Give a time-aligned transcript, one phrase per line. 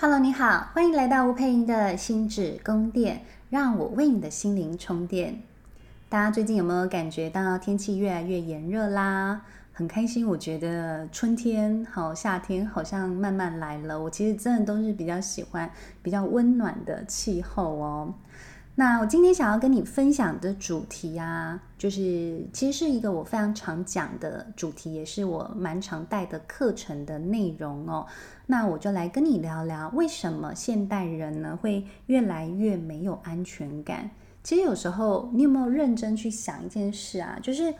[0.00, 5.42] Hello，你好，欢迎来到吴佩莹的心智宫殿，让我为你的心灵充电。
[6.08, 9.40] 大家最近有没有感觉到天气越来越炎热啦？
[9.72, 14.00] 很开心，我觉得春天好，夏天好像慢慢来了。
[14.00, 15.68] 我其实真的都是比较喜欢
[16.00, 18.14] 比较温暖的气候哦。
[18.80, 28.06] 那我今天想要跟你分享的主题啊，就是其实是一个我非常常讲的主题，也是我蛮常带的课程的内容哦。
[28.46, 34.08] 那我就来跟你聊聊，为什么现代人呢会越来越没有安全感？
[34.44, 37.36] 其实有时候你有没有认真去想一件事啊？
[37.42, 37.74] 就是。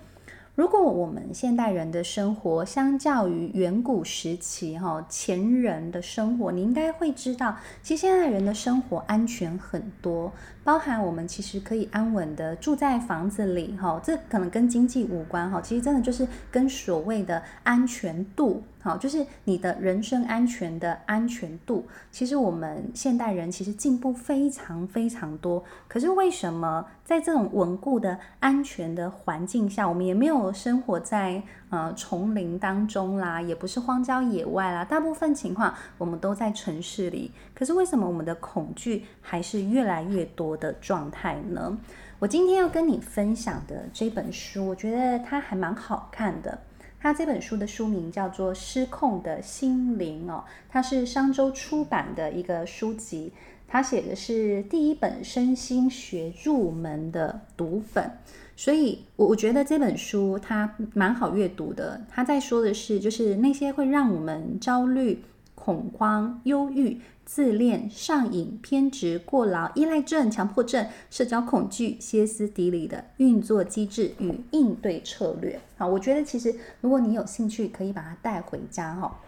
[0.56, 10.32] 如果我们现代人的生活相较于远古时期哈前人的生活，你应该会知道，其实现代人的生活安全很多，
[10.68, 18.62] 包含我们其实可以安稳的住在房子里哈，这可能跟经济无关哈，其实真的就是跟所谓的安全度。
[18.80, 25.64] 哈，就是你的人身安全的安全度，其实我们现代人其实进步非常非常多。
[25.88, 37.30] 可是为什么在这种稳固的安全的环境下，我们也没有生活在呃丛林当中啦，也不是荒郊野外啦，大部分情况我们都在城市里。
[37.54, 41.78] 可是为什么我们的恐惧还是越来越多的状态呢？
[42.18, 46.58] 我今天要跟你分享的这本书，我觉得它还蛮好看的。
[47.00, 53.32] 它这本书的书名叫做《失控的心灵》哦，它是商周出版的一个书籍。
[53.68, 58.10] 它写的是第一本身心学入门的读本，
[58.58, 62.00] 所以我我觉得这本书它蛮好阅读的。
[62.10, 65.22] 他在说的是，就是那些会让我们焦虑、
[65.54, 67.00] 恐慌、忧郁。
[67.24, 75.60] 自恋、上瘾、偏执、过劳、依赖症、强迫症、社交恐惧、歇斯底里的运作机制与应对策略。
[75.76, 79.20] 好，我觉得其实如果你有兴趣，可以把它带回家哈。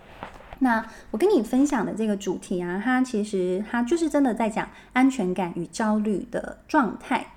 [0.60, 7.34] 那我跟你分享的这个主题啊，它其实它就是真的在讲安全感与焦虑的状态。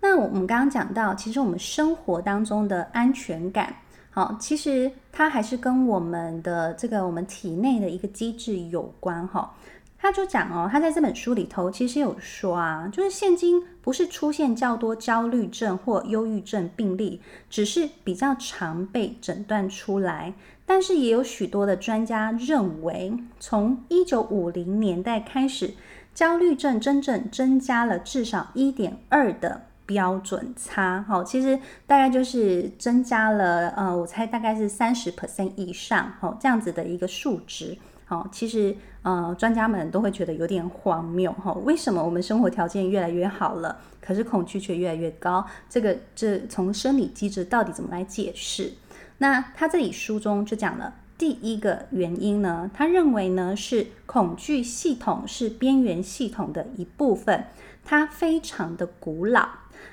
[0.00, 3.76] 那我们刚刚讲到，其实我们生活当中的安全感，
[4.10, 9.54] 好，其实它还是跟我们的这个我们体内的一个机制有关哈。
[10.02, 20.32] 他就讲哦，他在这本书里头其实有说啊，就是现今不是出现较多焦虑症或忧郁症病例，只是比较常被诊断出来。
[20.64, 25.74] 但是也有许多的专家认为，从一九五零年代开始，
[26.14, 31.04] 焦虑症真正增加了至少一点二的标准差。
[31.08, 37.76] 好，其实大概就是增加了，呃，我猜大概是三十 percent 以上，好，这样子的一个数值。
[38.04, 41.52] 好，其实呃，专家们都会觉得有点荒谬哈。
[41.64, 45.44] 为什么我们生活条件越来越好了，可是恐惧却越来越高？
[45.68, 48.74] 这个这从生理机制到底怎么来解释？
[49.18, 57.46] 那他这里书中就讲了第一个原因呢，他认为呢是恐惧系统是边缘系统的一部分，
[57.84, 59.48] 它非常的古老。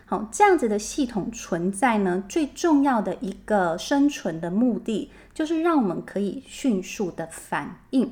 [0.06, 8.12] 好，这样子的系统存在呢，最重要的一个生存的目的，就是让我们可以迅速的反应，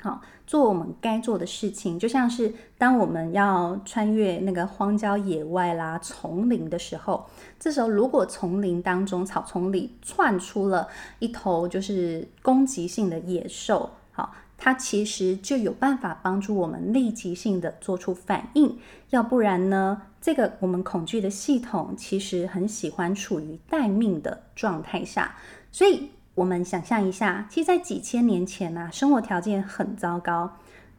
[0.00, 1.98] 好，做我们该做的事情。
[1.98, 7.26] 就像是当我们要穿越那个荒郊野外啦、丛林的时候，
[7.58, 10.88] 这时候如果丛林当中草丛里窜出了
[11.18, 14.34] 一头就是攻击性的野兽，好。
[14.60, 18.76] 它其实就有办法帮助我们立即性的做出反应，
[19.10, 25.34] 要不然呢，这个我们恐惧的系统其实很喜欢处于待命的状态下。
[25.72, 30.50] 所以，我们想象一下，其实，在几千年前啊，生活条件很糟糕。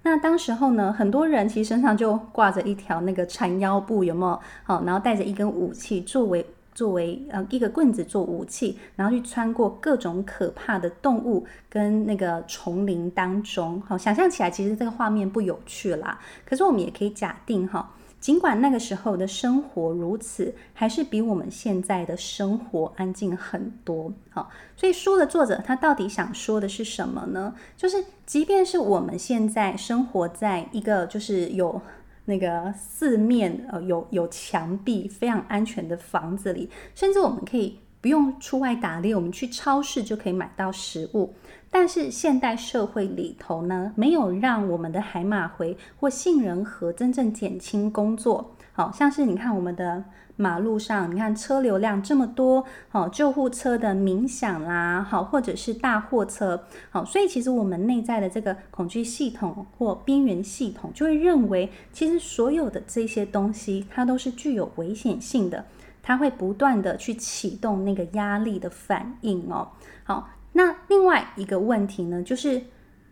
[0.04, 4.40] 那当时候呢，很多人其实身上就挂着一条那个缠腰布，有没有？
[4.64, 6.46] 好，然后带着一根武器作为。
[6.76, 16.18] 作为呃一个棍子做武器，然后去穿过各种可怕的动物跟那个丛林当中，好，想象起来其实这个画面不有趣啦。
[16.46, 24.14] 可是我们也可以假定哈，尽管那个时候的生活如此，还是比我们现在的生活安静很多。
[24.30, 27.56] 好，所以书的作者他到底想说的是什么呢？
[27.78, 31.82] 就是即便是我们现在生活在一个就是有。
[32.26, 41.34] 那个四面呃有有墙壁非常安全的房子里，甚至我们可以不用出外打猎，我们去超市就可以买到食物。
[41.72, 48.52] 但是现代社会里头呢，没有让我们的海马回或杏仁核真正减轻工作。
[48.74, 50.06] 好像是你看我们的
[50.38, 65.66] 马路上，你看车流量这么多，好，救护车的鸣响啦，好，或者是大货车，好，所以其实我们内在的这个恐惧系统或边缘系统就会认为，其实所有的这些东西它都是具有危险性的，
[66.02, 69.68] 它会不断的去启动那个压力的反应哦。
[70.06, 72.62] 好，那另外一个问题呢，就是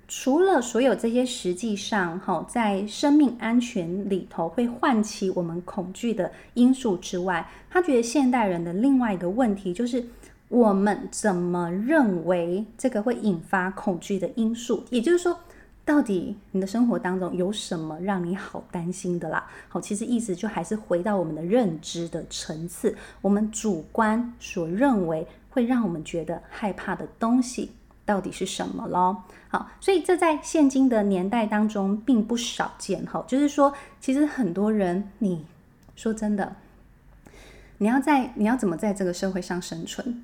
[0.06, 10.04] 除了所有这些实际上哈，在生命安全里头会唤起我们恐惧的因素之外，他觉得现代人的另外一个问题就是，
[10.50, 14.84] 我们怎么认为这个会引发恐惧的因素？
[14.90, 15.40] 也就是说，
[15.86, 19.48] 到底你的生活当中有什么让你好担心的啦？
[19.70, 27.72] 好，其实意思就还是回到我们的认知的层次，我们主观所认为会让我们觉得害怕的东西。
[28.06, 29.24] 到底是什么咯？
[29.50, 33.06] 好，所以这在现今的年代当中并不少见。
[33.06, 35.46] 哈，就是说，其实很多人，你
[35.94, 36.56] 说真的，
[37.80, 40.24] 你要在你要怎么在这个社会上生存？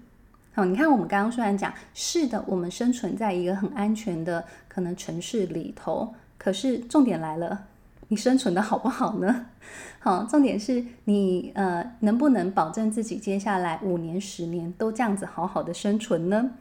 [0.54, 7.66] 好，你看我们刚刚虽然讲是的，我们生存在一个很安全的可能城市里头，可是重点来了，
[8.14, 9.48] 你生存的好不好呢？
[9.98, 16.52] 好，重点是你呃能不能保证自己接下来五年、十年都这样子好好的生存呢？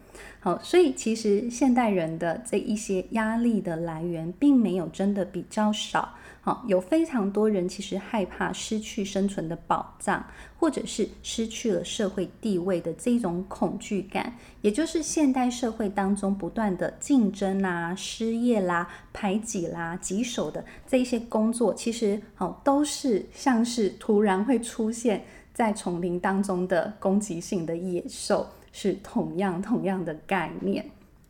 [0.41, 6.15] 好，所以其实现代人的这一些压力的来源，并没有真的比较少。
[6.45, 10.27] 好，有非常多人其实害怕失去生存的保障，
[10.59, 25.25] 或者是失去了社会地位的这种恐惧感，也就是现代社会当中不断的竞争啦、失业啦、排挤啦、棘手的这一些工作，其实好都是像是突然会出现
[25.55, 28.49] 在丛林当中的攻击性的野兽。
[28.73, 30.85] 是同样同样的概念。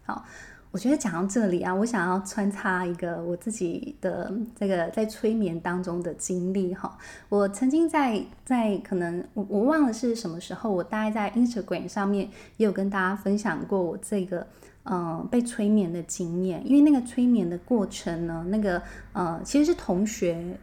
[0.07, 0.25] 好，
[0.71, 6.97] 我觉得讲到这里啊，我想要穿插一个我自己的这个在催眠当中的经历哈。
[7.29, 14.47] 我曾经在在可能我我忘了是什么时候，我大概在 Instagram 上面也有跟大家分享过我这个
[14.85, 16.61] 嗯、被催眠的经验。
[16.67, 20.57] 因为那个催眠的过程呢，那个呃其实是同学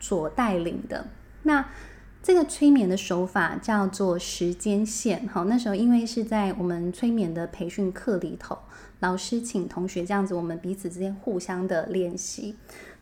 [0.00, 1.04] 所带领的。
[1.42, 1.66] 那
[2.28, 5.26] 这个催眠的手法叫做时间线。
[5.28, 8.58] 好，那时候因为是在我们催眠的培训课里头，
[9.00, 12.54] 老师请同学这样子，我们彼此之间互相的练习。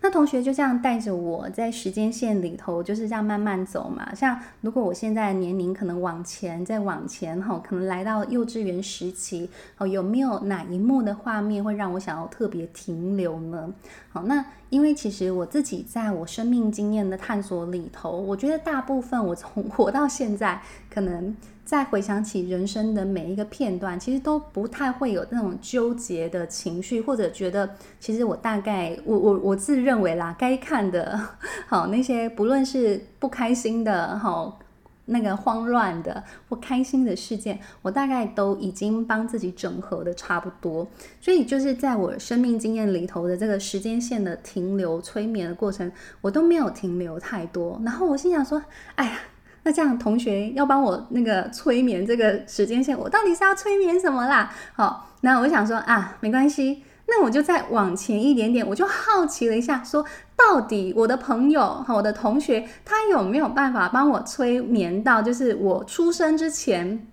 [0.06, 4.14] 那同学就这样带着我在时间线里头，就是这样慢慢走嘛。
[4.14, 13.74] 像如果我现在年龄可能往前再往前哈，可能来到幼稚园时期哦，有没有哪一幕的画面会让我想要特别停留呢？
[14.08, 21.36] 好，那因为其实我自己在我生命经验的探索里头，我觉得大部分我从 活到现在，可能。
[21.66, 27.68] 再回想起人生的每一个片段，其实都不太会有那种纠结的情绪，或者觉得
[27.98, 31.20] 其实我大概我我我自认为啦，该看的
[31.66, 34.60] 好那些，不论是不开心的好
[35.06, 40.86] 那个慌乱的或开心的事件，我大概都已经帮自己整合的差不多。
[41.20, 45.90] 所以就是在我生命经验里头的这个时间线的停留催眠的过程，
[46.20, 47.80] 我都没有停留太多。
[47.84, 48.62] 然后我心想说，
[48.94, 49.18] 哎呀。
[49.66, 54.48] 那这样，同学要帮我那个催眠这个时间线，我到底是要催眠什么啦？
[54.76, 60.04] 好，那我想说啊，没关系，那我就再往前一点点，我就好奇了一下，说
[60.36, 67.04] 到底我的朋友和我的同学，他有没有办法帮我催眠到，就是我出生之前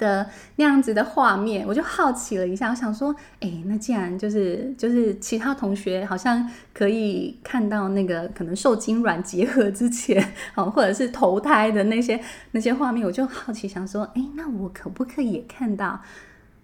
[0.00, 12.18] 的那样子的画面，我就好奇了一下，我想说，哎，那既然就是就是其他同学好像可以看到那个可能受精卵结合之前，哦，或者是投胎的那些
[12.52, 16.00] 那些画面，我就好奇想说，哎，那我可不可以也看到？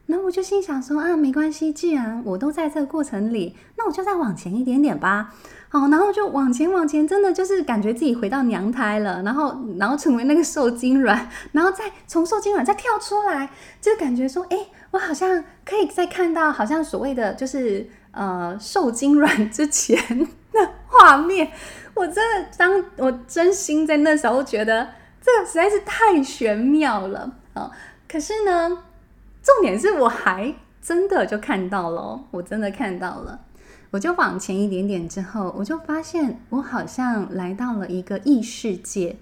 [0.07, 5.35] 那我就心想说，啊，没关系，既然我都在这个过程里，那我就再往前一点点吧。
[5.69, 14.57] 好，然后就往前往前，真的就是感觉自己回到娘胎了，然后然后成为那个受精卵，然后再从受精卵再跳出来，就感觉说，哎，
[14.93, 19.99] 我好像可以再看到，好像所谓的就是呃受精卵之前
[20.53, 21.51] 的画面。
[21.95, 24.87] 我真的当我真心在那时候觉得
[25.21, 27.71] 这个实在是太玄妙了啊！
[28.07, 28.83] 可是呢，
[29.47, 33.43] 重点是我还真的就看到了，我真的看到了。
[33.93, 39.15] 我就往前一点点之后，我就发现我好像来到了一个异世界，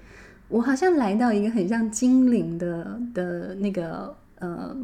[0.49, 4.75] 我好像来到一个很像精灵的的那个呃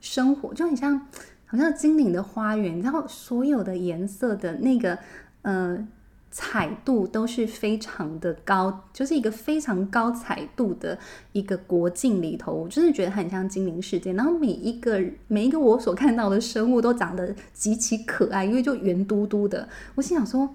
[0.00, 0.98] 生活，就很像
[1.44, 4.98] 好像精灵的花园，然后所有的颜色的那个
[5.42, 5.86] 呃。
[6.30, 10.98] 彩度都是非常的高，就是一个非常高彩度的
[11.32, 14.12] 一个国境里头，我真的觉得很像精灵世界。
[14.12, 19.66] 然后每一个每一个我所看到的生物都长得极其可爱，因为就圆嘟嘟的。
[19.94, 20.54] 我心想说，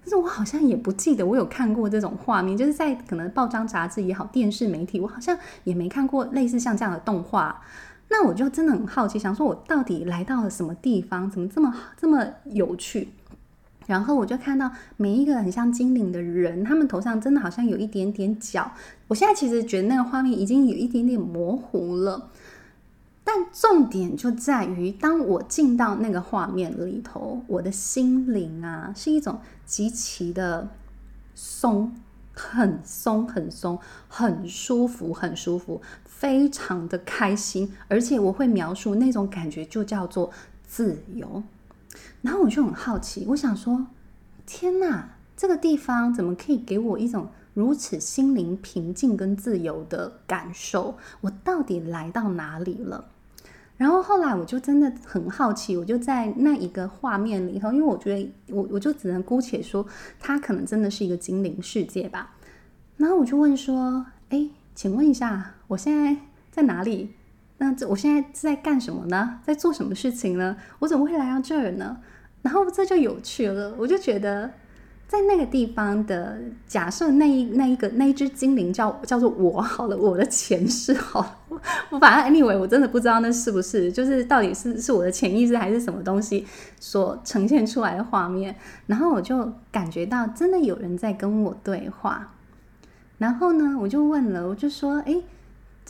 [0.00, 7.62] 但是我好像也不记得我有看过这种画面，就是在可能报章杂志也好，电视媒体，我好像也没看过类似像这样的动画。
[8.08, 13.08] 那我就真的很好奇，想说我到底来到了什么地方，怎么这么这么有趣？
[13.92, 18.72] 然后我就看到每一个很像精灵的人，他们头上真的好像有一点点角。
[19.08, 22.30] 我现在其实觉得那个画面已经有一点点模糊了。
[23.22, 30.70] 但重点就在于，当我进到那个画面里头，我的心灵啊，是一种极其的
[31.34, 31.94] 松，
[32.32, 40.30] 很松，很松，很舒服，很舒服，非常的开心，而且我会描述那种感觉，就叫做
[40.66, 41.42] 自由。
[42.22, 43.86] 然后我就很好奇，我想说，
[44.46, 50.96] 天哪，这个地方怎么可以给我一种如此心灵平静跟自由的感受？
[51.20, 53.06] 我到底来到哪里了？
[53.76, 59.84] 然后后来我就真的很好奇，我就在那一个画面里头，因为我觉得我我就只能姑且说，
[60.20, 62.36] 它可能真的是一个精灵世界吧。
[62.98, 66.16] 然后我就问说：“哎，请问一下，我现在
[66.52, 67.14] 在哪里？
[67.58, 69.40] 那这我现在在干什么呢？
[69.42, 70.56] 在做什么事情呢？
[70.78, 71.98] 我怎么会来到这儿呢？”
[72.42, 74.50] 然后这就有趣了，我就觉得。
[75.08, 86.46] 在那个地方的假设，那一那一个那一只精灵叫叫做我好了，我的前世好了，我，我反正 anyway，我真的不知道那是不是，就是到底是是我的潜意识还是什么东西
[86.80, 88.56] 所呈现出来的画面。
[88.86, 92.32] 然后我就感觉到真的有人在跟我对话。
[93.18, 95.22] 然后呢，我就问了，我就说，诶，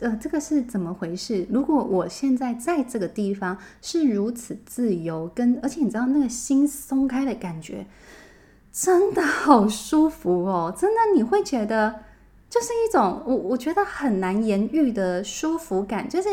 [0.03, 1.47] 呃，这个是怎么回事？
[1.49, 7.87] 如果我现在在这个地方是如此自由，跟而且你知道那个心松开的感觉。
[8.75, 10.75] 真的好舒服哦！
[10.75, 11.95] 真的你会觉得，
[12.49, 16.31] 就是一种我我觉得很难言喻的舒服感，就是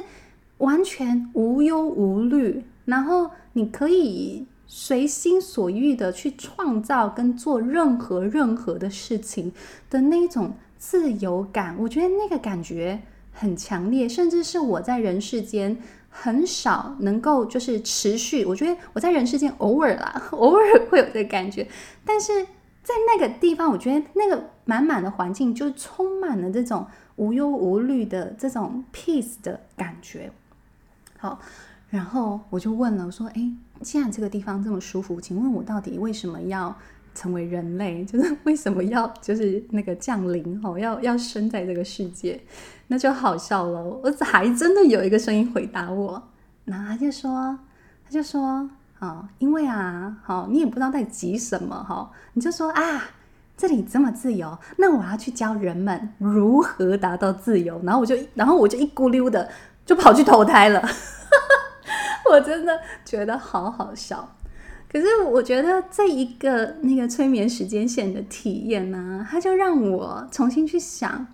[0.59, 9.51] 完全无忧无虑，然后你可以随心所欲的去创造跟做任何任何的事情
[9.89, 11.75] 的那种自由感。
[11.77, 13.01] 我觉得那个感觉
[13.39, 15.77] 很强烈，甚至是我在人世间。
[16.11, 21.67] 很少能够就是持续，我觉得我在人世间偶尔啦， 偶尔会有这个感觉，
[22.03, 22.43] 但是
[22.83, 30.31] 在那个地方，我觉得那个满满的环境就充满了这种无忧无虑的这种 peace 的感觉。
[31.19, 31.39] 好，
[31.91, 36.75] 然后我就问了，我说：“哎，既然这个地方这么舒服，请问我到底为什么要
[37.13, 38.03] 成为人类？
[38.05, 42.41] 就是为什么要就是那个降临哦，要要生在这个世界？”
[42.91, 46.23] 那就好笑了，我还真的有一个声音回答我，
[46.65, 47.59] 然后他就说，
[48.03, 53.03] 他就说，哦，因为啊，好，你也不知道在急什么哈，你就说啊，
[53.55, 59.47] 这里这么自由，那我要去教人们如何达到自由，然后我就，然后我就一咕溜的
[59.85, 60.81] 就跑去投胎了，
[62.31, 64.35] 我真的觉得好好笑，
[64.91, 71.27] 可是我觉得这一个那个催眠时间线的体验呢，它就让我重新去想。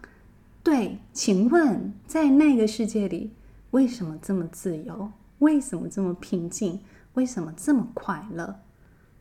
[0.61, 3.31] 对，请问在那个世界里，
[3.71, 5.11] 为什么这么自由？
[5.39, 6.81] 为什么这么平静？
[7.13, 8.59] 为什么这么快乐？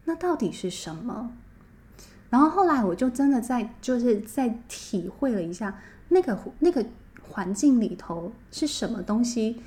[0.05, 1.31] 那到底是什么？
[2.29, 6.85] 然后后来我就真的在，就是在体会了一下，那个那个
[7.23, 9.61] 环境里头是什么东西，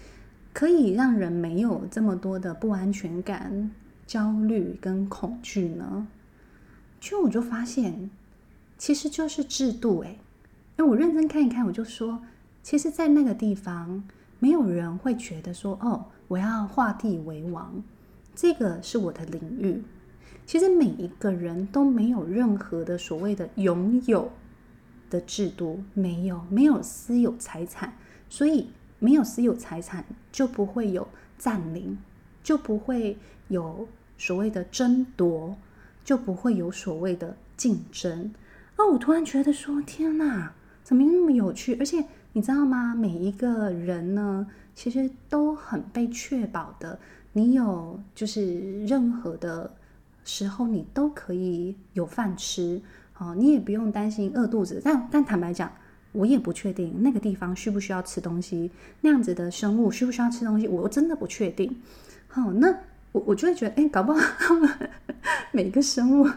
[0.52, 3.72] 可以让人没有这么多的不安全感、
[4.08, 6.08] 焦虑跟恐惧呢？
[7.00, 8.10] 就我就发现，
[8.78, 10.18] 其实就是制度，诶。
[10.78, 12.22] 因为我认真看一看，我就说，
[12.64, 14.04] 其实，在那个地方，
[14.40, 17.84] 没有人会觉得说，哦，我要画地为王，
[18.34, 19.84] 这个是我的领域。
[20.46, 24.32] 其实每一个人都没有任何的所谓的拥有
[25.10, 27.94] 的制度，没有，没有私有财产，
[28.30, 31.98] 所以没有私有财产就不会有占领，
[32.44, 33.88] 就不会有
[34.18, 35.56] 所谓的争夺，
[36.04, 38.32] 就不会有所谓的竞争。
[38.78, 40.54] 哦，我突然觉得说，天哪！
[40.84, 41.76] 怎么那么有趣？
[41.80, 42.96] 而且你知道吗？
[42.96, 46.98] 每一个人呢，其实都很被确保的。
[47.34, 49.72] 你有就是任何的
[50.24, 52.82] 时候，你都可以有饭吃，
[53.18, 54.82] 哦，你也不用担心饿肚子。
[54.84, 55.72] 但但坦白讲，
[56.12, 58.72] 我也不确定那个地方需不需要吃东西，
[59.02, 61.82] 那样子的生物需不需要吃东西，我真的不确定。
[62.28, 62.74] 好，那。
[63.26, 64.70] 我就会觉得，哎，搞不好他们
[65.52, 66.30] 每个生物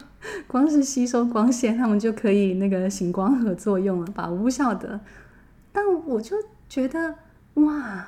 [0.47, 4.29] 光是吸收光线，他们就可以那个行光合作用了吧？
[4.29, 4.99] 我不晓得。
[5.71, 6.35] 但我就
[6.67, 7.15] 觉得，
[7.55, 8.07] 哇，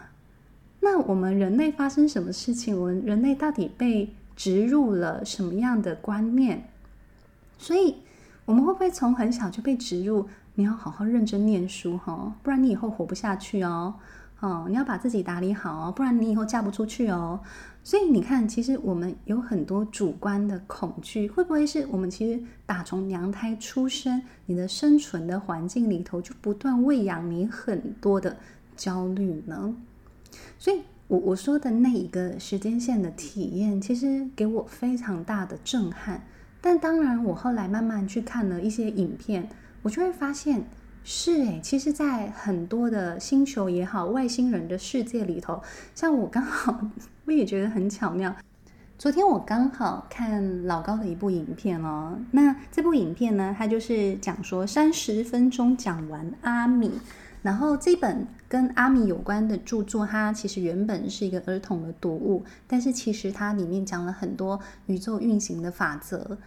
[0.81, 2.79] 那我们人类发生什么事情？
[2.79, 6.69] 我们人类到底被植入了什么样的观念？
[7.57, 7.97] 所以，
[8.45, 10.27] 我们会不会从很小就被植入？
[10.55, 13.95] 你要好好认真念书哈，不然你以后活不下去哦。
[14.43, 17.39] 哦，你要把自己打理好哦，不然你以后嫁不出去哦。
[17.81, 28.35] 所以你看，其实我们有很多主观的恐惧，会不会是我们其实打从娘胎出生，你的生存的环境里头就不断喂养你很多的
[28.75, 29.73] 焦虑呢？
[30.59, 36.21] 所以我我说的那一个时间线的体验，其实给我非常大的震撼。
[36.59, 39.47] 但当然，我后来慢慢去看了一些影片，
[39.83, 40.65] 我就会发现，
[41.05, 45.61] 是诶，其实，在很多的星球也好，外星人的世界里头，
[45.93, 46.79] 像我刚好，
[47.25, 48.33] 我也觉得很巧妙。
[48.97, 56.89] 昨天我刚好看老高的一部影片哦，那这部影片呢，它就是讲说三十分钟讲完阿米，
[57.41, 66.37] 然后这本跟阿米有关的著作，它其实原本是一个儿童的读物，但是其实它里面讲了很多宇宙运行的法则。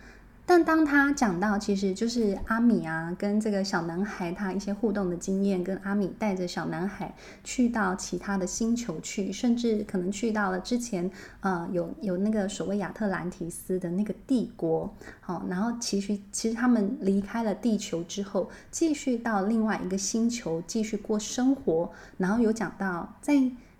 [0.48, 7.12] 但当他讲到，其实就是阿米啊，跟这个小男孩他一些互动的经验，跟阿米带着小男孩
[7.42, 11.10] 去到其他的星球去，甚至可能去到了之前，
[11.40, 23.34] 呃，有有那个所谓亚特兰提斯的那个帝国，好，然后其实其实他们离开了地球之后，继续到另外一个星球继续过生活，然后有讲到在。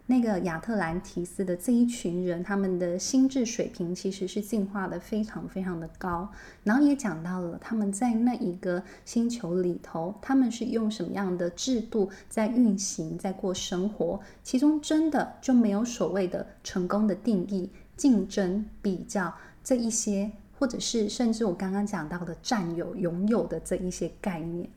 [0.08, 6.28] 那个亚特兰提斯的这一群人，他们的心智水平其实是进化的非常非常的高。
[6.62, 14.20] 然后也讲到了他们在那一个星球里头，他们是用什么样的制度在运行，在过生活。
[14.44, 19.34] 其中真的就没有所谓的成功的定义、竞争、比较
[19.64, 24.70] 这一些，或者是甚至我刚刚讲到的占有、拥有的这一些概念。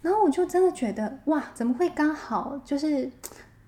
[0.00, 3.10] 然后我就真的觉得，哇，怎么会刚好就是。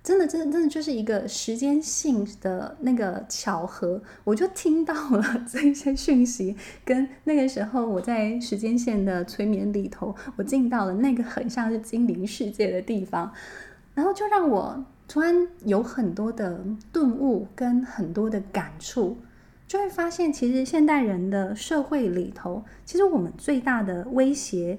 [0.08, 13.30] 真的，真的，真的就是一个时间性的那个巧合，我就听到了这些讯息，跟那个时候我在时间线的催眠里头，我进到了那个很像是精灵世界的地方，
[13.94, 19.18] 然后就让我突然有很多的顿悟跟很多的感触，
[19.66, 24.78] 就会发现，其实现代人的社会里头，其实我们最大的威胁，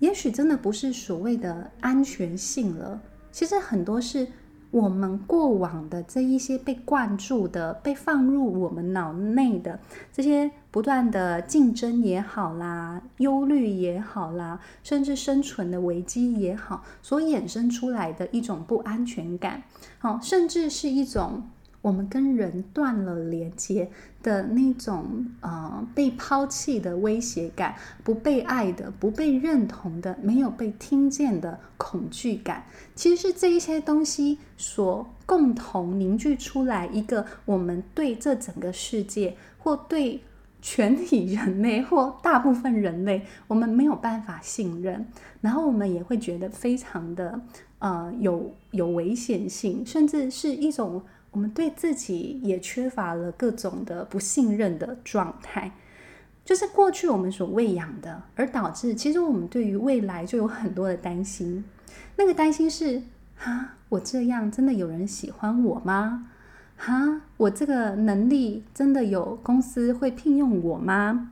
[0.00, 3.00] 也许真的不是所谓的安全性了，
[3.32, 4.26] 其实很多是。
[4.70, 9.80] 我们过往的这一些被灌注的、被放入我们脑内的
[10.12, 19.62] 这些不断的竞争也好啦、忧虑也好啦，甚至生存的危机也好，所衍生出来的一种不安全感，
[19.98, 21.44] 好，甚至是一种。
[21.88, 23.90] 我们跟人断了连接
[24.22, 40.20] 的那种，呃，被抛弃的威胁感，不被爱的，不被认同的，没有被听见的恐惧感，其实是这一些东西所共同凝聚出来一个我们对这整个世界，或对
[40.60, 45.06] 全体人类， 或大部分人类，我们没有办法信任，
[45.40, 47.40] 然后我们也会觉得非常的，
[47.78, 51.02] 呃，有有危险性，甚至是一种。
[51.30, 55.72] 我们对自己也缺乏了各种的不信任的状态，
[56.44, 61.64] 就是过去我们所喂养的，而导致其实我们对于未来就有很多的担心。
[62.16, 63.02] 那个担心是：
[63.36, 66.26] 哈，我这样真的有人喜欢我吗？
[66.76, 71.30] 哈，我这个能力真的有公司会聘用我吗？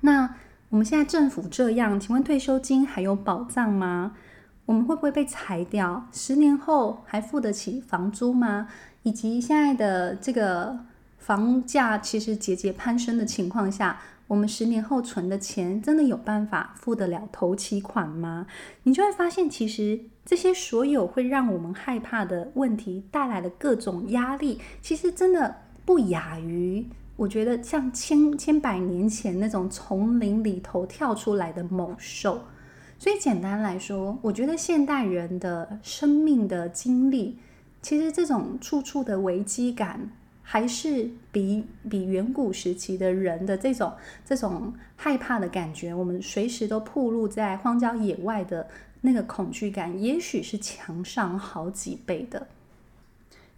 [0.00, 0.34] 那
[0.70, 4.16] 我们现在政府这样，请问退休金还有保障吗？
[4.66, 6.06] 我们会不会被裁掉？
[6.12, 8.68] 十年后还付得起房租吗？
[9.02, 10.78] 以及现在的这个
[11.18, 18.46] 房价其实节节攀升的情况下，我们十年后存的钱真的有办法付得了头期款吗？
[18.84, 26.86] 你就会发现，其实这些所有会让我们害怕的问题带来的各种压力，其实真的不亚于
[27.16, 32.42] 我觉得像千千百年前那种丛林里头跳出来的猛兽。
[32.98, 37.38] 所以简单来说，我觉得现代人的生命的经历。
[37.82, 40.08] 其实这种处处的危机感，
[40.42, 43.92] 还是比比远古时期的人的这种
[44.24, 48.68] 这种害怕的感觉，我们随时都暴露在荒郊野外的
[49.00, 52.46] 那个恐惧感，也许是强上好几倍的。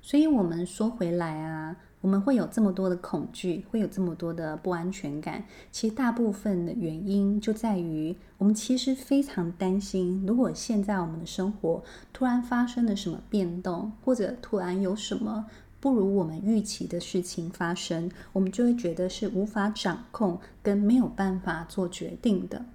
[0.01, 1.77] 所以，我们说回来啊。
[2.05, 5.43] 我们会有这么多的恐惧，会有这么多的不安全感。
[5.73, 15.47] 其实大部分的原因就在于，我们其实非常担心，如果现在我们的生活突然发生了什么变动，或者突然有什么
[15.81, 22.67] 不如我们预期的事情发生，我们就会觉得是无法掌控跟没有办法做决定的。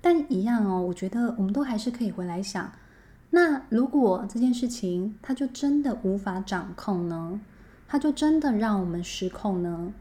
[0.00, 2.70] 但一样哦，我觉得我们都还是可以回来想，
[3.30, 7.40] 那如果这件事情它就真的无法掌控呢？
[7.88, 9.94] 它就真的让我们失控呢？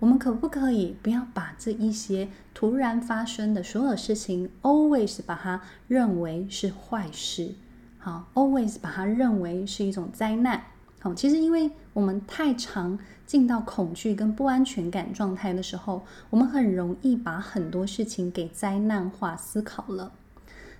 [0.00, 7.52] 我们可不可以不要把这一些突然发生的所有事情，always 把它认为是坏事？
[7.98, 10.62] 好，always 把它认为是一种灾难。
[11.00, 20.12] 好，其实因为我们太常进到恐惧跟不安全感状态的时候，我们很容易把很多事情给灾难化思考了。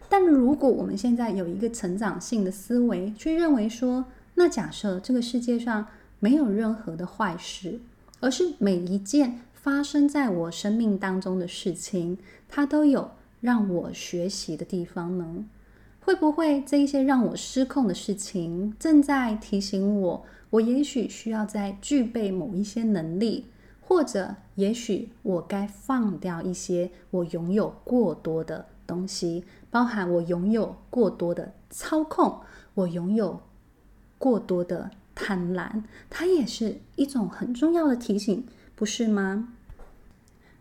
[0.08, 5.86] 但如果我们现在有一个成长性的思维，去认为说，那假设这个世界上，
[6.24, 7.78] 没有任何的坏事，
[8.20, 12.16] 而是每一件发生在我生命当中的事情，
[12.48, 13.10] 它都有
[13.42, 15.44] 让我学习的地方呢。
[16.00, 23.44] 会不会这一些让我失控的事情，正在提醒我，我也许需要再具备某一些能力，
[23.82, 32.40] 或者也许我该放掉一些我拥有过多的东西，包含我拥有过多的操控，
[32.72, 33.38] 我拥有
[34.16, 39.48] 过多的贪婪，它也是一种很重要的提醒，不是吗？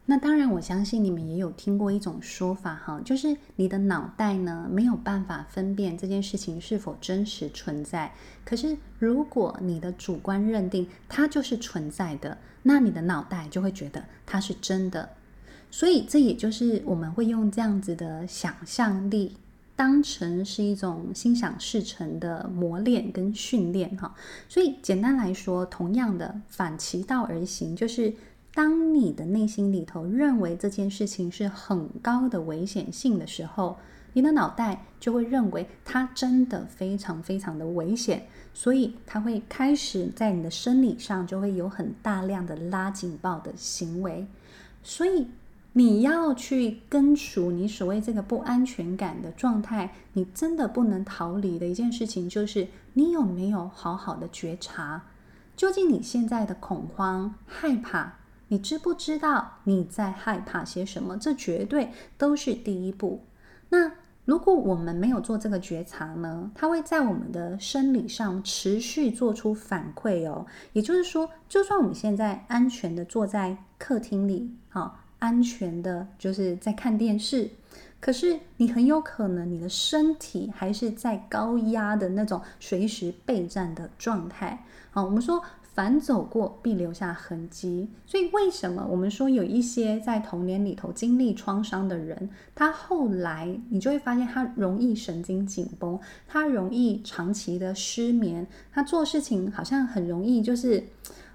[0.05, 8.13] 那当然，我相信你们也有听过一种说法哈，就是你的脑袋呢没有办法分辨这件事情是否真实存在。
[8.43, 15.09] 可是，如果你的主观认定它就是存在的，那你的脑袋就会觉得它是真的。
[15.71, 19.37] 所以，这也就是我们会用这样子的想象力
[19.75, 24.15] 当成是一种心想事成的磨练跟训练哈。
[24.47, 28.13] 所以，简单来说，同样的反其道而行，就是。
[28.55, 33.75] 当你的内心里头认为这件事情是很高的危险性的时候，
[34.13, 44.27] 你的脑袋就会认为它真的非常非常的危险，所以它会开始在你的生理上就会有很大量的拉警报的行为。
[44.83, 45.25] 所以
[45.73, 55.03] 你要去根除你所谓这个不安全感的状态，你真的不能逃离的一件事情就是你有没有好好的觉察，
[55.55, 58.13] 究竟你现在的恐慌、害怕。
[58.49, 61.17] 你知不知道你在害怕些什么？
[61.17, 63.25] 这绝对都是第一步。
[63.69, 63.91] 那
[64.25, 66.51] 如果我们没有做这个觉察呢？
[66.53, 70.45] 它会在我们的生理上持续做出反馈哦。
[70.73, 77.49] 也就是说，就算我们现在安全的坐在客厅里，好，安全的就是在看电视，
[78.01, 84.65] 可是你很有可能你的身体还是在高压的那种随时备战的状态。
[84.91, 85.41] 好，我们说。
[85.75, 87.89] 凡走过，必留下痕迹。
[88.05, 100.83] 所以，为什么我们说有一些在童年里头经历创伤的人，他后来你就会发现他容易神经紧绷，他容易长期的失眠，他做事情好像很容易就是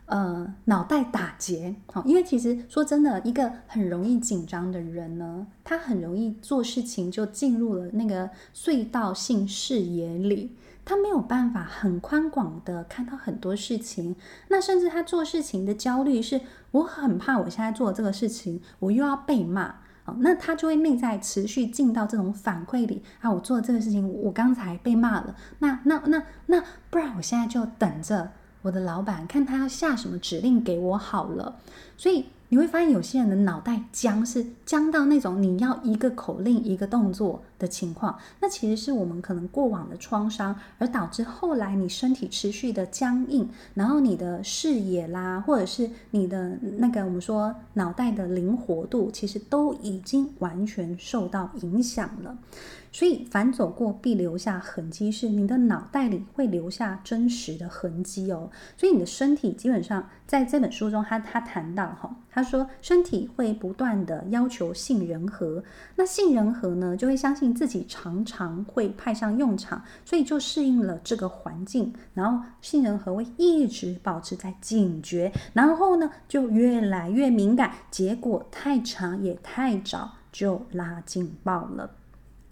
[0.08, 1.74] 呃脑袋打结。
[1.92, 10.56] 好，因为其实说真的，一个很容易紧张的人呢，他很容易做事情就进入了那个隧道性视野里。
[10.84, 14.16] 他没有办法很宽广的看到很多事情，
[14.48, 16.40] 那甚至他做事情的焦虑是，
[16.70, 19.66] 我很怕我现在做这个事情，我又要被骂，
[20.06, 28.32] 哦，那他就会内在持续进到这种反馈里啊，我做这个事情，我刚才被骂了，那那那那，不然我现在就等着
[28.68, 31.56] 我的老板看他要下什么指令给我好了，
[31.96, 32.26] 所以。
[32.50, 52.38] 你会发现有些人的脑袋僵，是僵到那种你要一个口令一个动作的情况，那其实是我们可能过往的创伤，而导致后来你身体持续的僵硬，然后你的视野啦，或者是你的那个我们说脑袋的灵活度，其实都已经完全受到影响了。
[52.90, 58.50] 所以，凡走过必留下痕迹，是你的脑袋里会留下真实的痕迹哦。
[58.78, 65.64] 所以，你的身体基本上在这本书中他，他谈到哈，他说身体会不断的要求杏仁核，
[65.96, 81.90] 那杏仁核呢，就会相信自己常常会派上用场，所以就适应了这个环境，然后杏仁核会一直保持在警觉，然后呢就越来越敏感，结果太长也太早就拉警报了。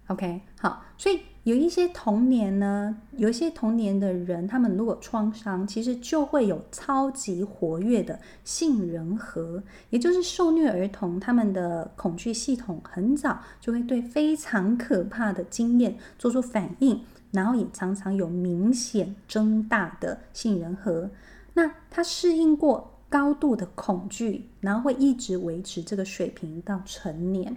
[0.06, 21.08] OK，好，所以有一些童年呢，有一些童年的人，他们如果创伤，其实就会有超级活跃的杏仁核，也就是受虐儿童，他们的恐惧系统很早就会对非常可怕的经验做出反应，然后也常常有明显增大的杏仁核。
[21.54, 27.56] 那他适应过高度的恐惧，然后会一直维持这个水平到成年。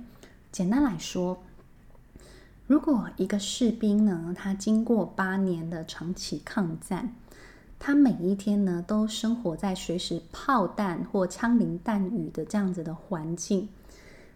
[0.51, 1.35] 简单来说。
[2.69, 7.15] 如果一个士兵呢，他经过八年的长期抗战，
[7.79, 13.67] 他每一天呢都生活在随时炮弹或枪林弹雨的这样子的环境。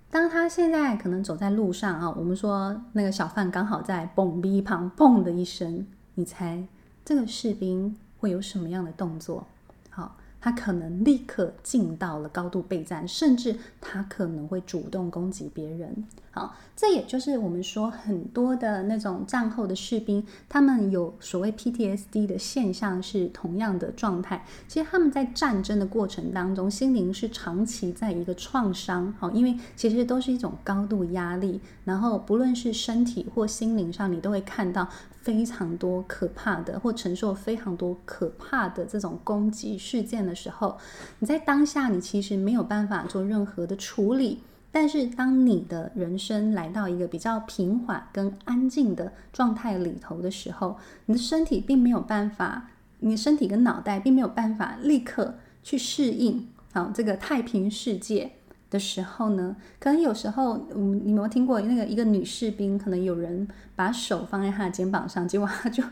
[0.10, 6.67] 当他现在可能走在路上啊，我们说那个小贩刚好在蹦逼旁，砰的一声，你猜
[7.06, 9.46] 这个士兵会有什么样的动作？
[9.91, 16.04] 好，他可能立刻进到了高度备战，甚至他可能会主动攻击别人。
[16.36, 24.43] 好，这也就是我们说很多的那种战后的士兵，他们有所谓 PTSD 的现象是同样的状态。
[24.67, 29.13] 其实他们在战争的过程当中，心灵是长期在一个创伤。
[29.19, 34.89] 好，因为其实都是一种高度压力，然后不论是身体或心灵上，你都会看到
[35.22, 40.80] 非常多可怕的，或承受非常多可怕的这种攻击事件的时候，
[41.19, 44.39] 你在当下你其实没有办法做任何的处理。
[44.75, 58.31] 但是当你的人生来到一个比较平缓跟安静的状态里头的时候，你的身体并没有办法，你身体跟脑袋并没有办法立刻去适应好这个太平世界
[58.71, 65.83] 的时候呢，可能有时候，嗯，你有没有听过那个一个女士兵，可能有人把手放在她的肩膀上，结果她就。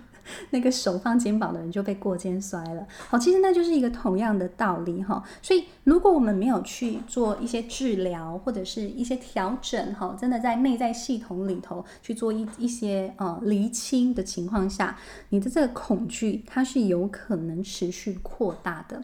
[0.52, 2.88] 那个手放肩膀的人就被过肩摔了。
[3.10, 5.24] 好，其实那就是一个同样的道理哈。
[5.42, 14.98] 所以，如果我们没有去做一些治疗或者是一些调整哈，真的在内在系统里头去做一一些呃厘清的情况下，
[15.30, 19.04] 你的这个恐惧它是有可能持续扩大的。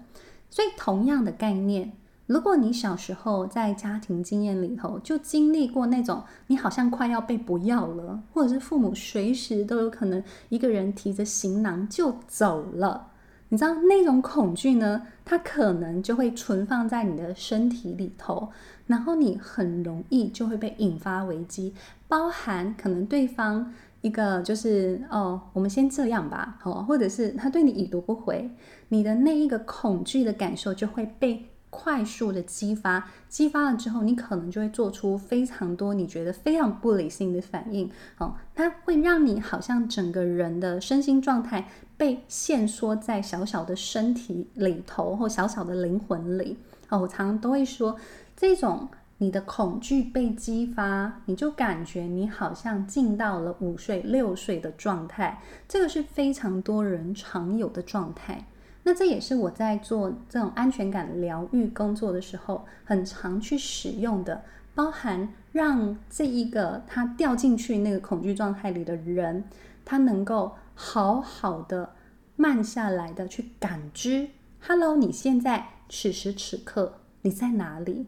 [0.50, 1.94] 所以，同样的概念。
[2.28, 13.08] 如果你小时候在家庭经验里头就经历过那种你好像快要被不要了，或者是父母随时都有可能一个人提着行囊就走了，
[13.48, 18.50] 你知道那种恐惧呢，它可能就会存放在你的身体里头，
[18.88, 21.74] 然后你很容易就会被引发危机，
[22.10, 28.52] 包含可能对方一个就是哦，我们先这样吧，好，或者是他对你已读不回，
[28.90, 31.46] 你的那一个恐惧的感受就会被。
[31.80, 37.88] 快速的激发，激发了之后，你可能就会做出非常多你觉得非常不理性的反应。
[38.18, 46.58] 哦，它会让你好像整个人的身心状态被限缩在小小的身体里头，或小小的灵魂里。
[46.90, 47.96] 哦，我常常都会说，
[48.36, 55.40] 这种你的恐惧被激发，你就感觉你好像进到了五岁、六岁的状态。
[55.68, 58.48] 这个是非常多人常有的状态。
[58.88, 69.44] 那这也是我在做这种安全感疗愈工作的时候，很常去使用的，包含让这一个他掉进去那个恐惧状态里的人，
[69.84, 71.96] 他能够好好的
[72.38, 74.30] 慢下来的去感知
[74.66, 78.06] ，Hello，你现在此时此刻你在哪里？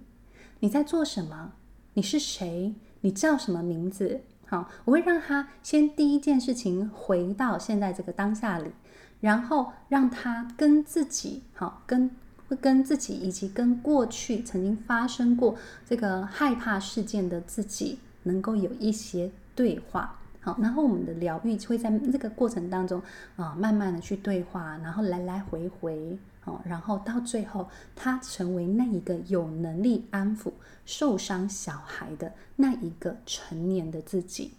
[0.62, 1.56] 你在做什么？
[1.96, 2.74] 你是谁？
[3.02, 4.22] 你叫什么名字？
[4.46, 8.72] 好，我会让他先第一件事情回到现在这个当下里。
[9.22, 12.10] 然后让他跟自己，好，跟
[12.48, 15.56] 会跟自己以及跟过去曾经发生过
[15.86, 23.02] 这个害怕事件的自己，能够有一些对话，好，然后我们的疗愈会在这个过程当中
[23.36, 30.52] 啊，慢慢的去对话，然后来来回回，好，然后到最后，他成为那一个有能力安抚
[30.86, 34.54] 受伤小孩的那一个成年的自己，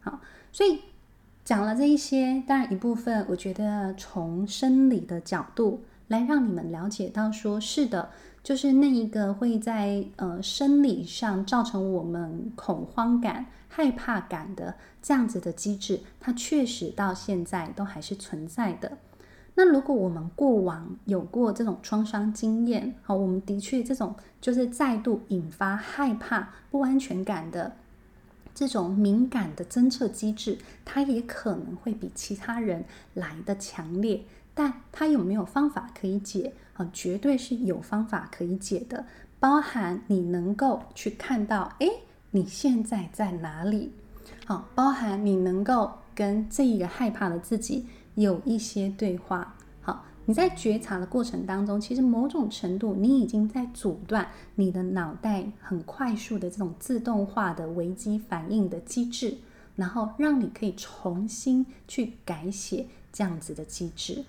[0.00, 0.80] 好，所以。
[1.46, 8.10] 讲了这一些，当然一部分，我觉得从生理的角度来让你们了解到，说是的，
[8.42, 18.98] 就是那一个会在呃生理上造成我们恐慌感、害怕感的这样子的机制，它确实到现在都还是存在的。
[19.54, 27.76] 那如果我们过往有过这种创伤经验，好，我们的确这种就是再度引发害怕、不安全感的。
[28.56, 36.54] 这种敏感的侦测机制，它也可能会比其他人来得强烈，但它有没有方法可以解？
[36.72, 39.04] 啊，绝对是有方法可以解的，
[39.38, 41.86] 包含你能够去看到，哎，
[42.30, 43.92] 你现在在哪里？
[44.46, 49.54] 好，包含你能够跟这一个害怕的自己有一些对话。
[49.82, 59.38] 好你在觉察的过程当中，其实某种程度你已经在阻断你的脑袋很快速的这种自动化的危机反应的机制，
[59.76, 64.24] 然后让你可以重新去改写这样子的机制。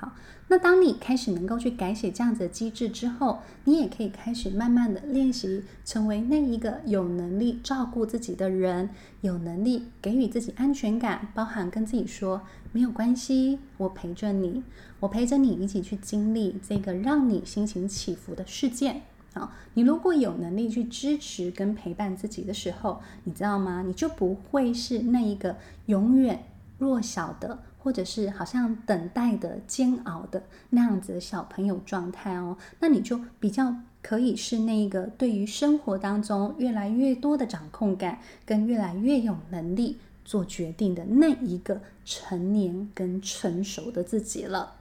[0.00, 0.12] 好，
[0.48, 8.88] 那当你开始能够去改写这样子的机制之后，你也可以开始慢慢的练习成为那一个有能力照顾自己的人，
[9.20, 12.40] 有能力给予自己安全感，包含跟自己说
[12.72, 14.62] 没有关系，我陪着你，
[15.00, 19.02] 我陪着你一起去经历这个让你心情起伏的事件。
[19.34, 23.84] 好，你如果有能力去支持跟陪伴自己的时候，你知道吗？
[23.86, 26.46] 你就不会是那一个永远
[26.78, 27.58] 弱小的。
[27.82, 44.74] 或者是好像等待的煎熬的那样子的小朋友状态哦，那你就比较可以是那个对于生活当中越来越多的掌控感，跟越来越有能力做决定的那一个成年跟成熟的自己了。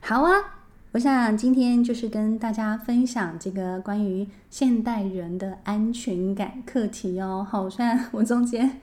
[0.00, 0.32] 好啊，
[0.92, 7.46] 我想今天就是跟大家分享这个关于现代人的安全感课题哦。
[7.48, 8.80] 好，虽然我中间。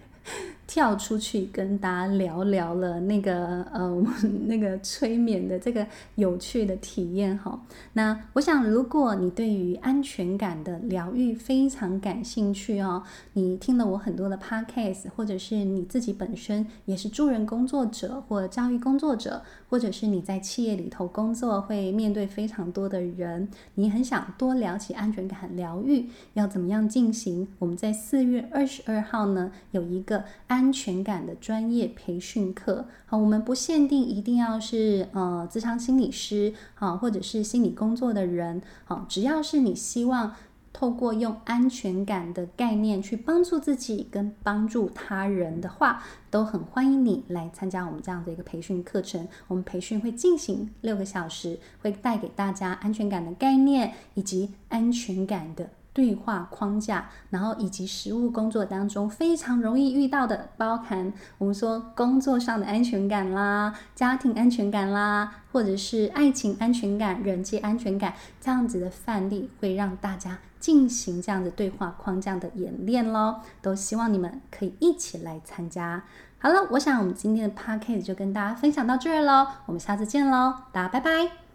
[0.67, 4.13] 跳出去跟大家聊聊了那个呃，我们
[4.47, 7.57] 那个催眠的这个有趣的体验哈。
[7.93, 13.01] 那我想，如果你对于安全感的疗愈非常感兴趣哦，
[13.31, 27.47] 你听了我很多的 podcast，或者是你自己本身也是助人工作者或教育工作者，或者是你在企业里头工作，会面对非常多的人，你很想多了解安全感疗愈要怎么样进行？
[27.57, 30.56] 我们在四月二十二号呢，有一个安。
[30.57, 40.33] 安全感的专业培训课，好，我们不限定一定要是呃，职场心理师，好，或者是心理工作的人，好，只要是你希望
[40.73, 49.27] 透过用安全感的概念去帮助自己跟帮助他人的话，都很欢迎你来参加我们这样的一个培训课程。
[49.47, 55.69] 我们培训会进行六个小时，会带给大家安全感的概念以及安全感的。
[55.97, 73.37] 对话框架，然后以及实务工作当中非常容易遇到的，包含我们说工作上的安全感啦、家庭安全感啦，或者是爱情安全感、人际安全感这样子的范例，会让大家进行这样的对话框架的演练喽。
[73.63, 76.03] 都希望你们可以一起来参加。
[76.37, 81.46] 好了，我想我们今天的 podcast 就跟大家分享到这儿喽，我们下次见喽，大家拜拜。